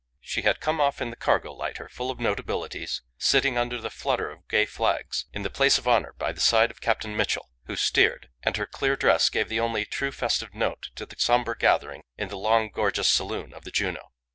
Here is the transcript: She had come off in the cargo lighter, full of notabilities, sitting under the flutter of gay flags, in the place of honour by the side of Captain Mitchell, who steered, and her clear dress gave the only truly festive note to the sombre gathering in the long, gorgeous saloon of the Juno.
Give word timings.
She 0.19 0.41
had 0.41 0.59
come 0.59 0.81
off 0.81 0.99
in 0.99 1.11
the 1.11 1.15
cargo 1.15 1.53
lighter, 1.53 1.87
full 1.87 2.09
of 2.09 2.17
notabilities, 2.19 3.03
sitting 3.19 3.55
under 3.55 3.79
the 3.79 3.91
flutter 3.91 4.31
of 4.31 4.47
gay 4.47 4.65
flags, 4.65 5.25
in 5.31 5.43
the 5.43 5.49
place 5.51 5.77
of 5.77 5.87
honour 5.87 6.13
by 6.17 6.31
the 6.31 6.39
side 6.41 6.71
of 6.71 6.81
Captain 6.81 7.15
Mitchell, 7.15 7.51
who 7.67 7.75
steered, 7.75 8.29
and 8.41 8.57
her 8.57 8.65
clear 8.65 8.95
dress 8.95 9.29
gave 9.29 9.47
the 9.47 9.59
only 9.59 9.85
truly 9.85 10.11
festive 10.11 10.55
note 10.55 10.89
to 10.95 11.05
the 11.05 11.17
sombre 11.19 11.55
gathering 11.55 12.01
in 12.17 12.29
the 12.29 12.35
long, 12.39 12.71
gorgeous 12.71 13.09
saloon 13.09 13.53
of 13.53 13.63
the 13.63 13.69
Juno. 13.69 14.09